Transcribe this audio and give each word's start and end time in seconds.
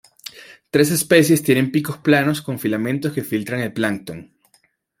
Tres 0.71 0.89
especies 0.89 1.43
tienen 1.43 1.71
picos 1.71 1.99
planos 1.99 2.41
con 2.41 2.57
filamentos 2.57 3.13
que 3.13 3.23
filtran 3.23 3.59
el 3.59 3.71
plancton. 3.71 4.33